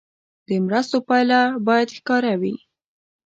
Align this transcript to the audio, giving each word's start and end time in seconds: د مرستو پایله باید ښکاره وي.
د 0.47 0.49
مرستو 0.65 0.97
پایله 1.09 1.41
باید 1.67 1.89
ښکاره 1.97 2.33
وي. 2.41 2.55